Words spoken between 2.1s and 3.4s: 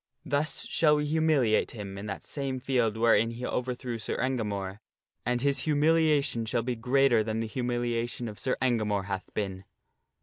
same field wherein